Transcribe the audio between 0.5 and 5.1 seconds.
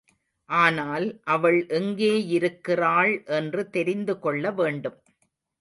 ஆனால், அவள் எங்கேயிருக்கிறாள் என்று தெரிந்து கொள்ள வேண்டும்.